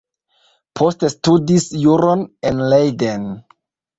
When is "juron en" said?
1.83-2.65